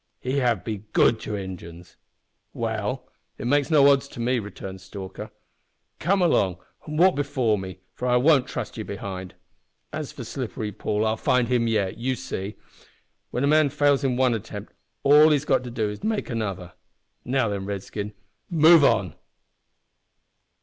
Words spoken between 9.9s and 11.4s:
As for slippery Paul, I'll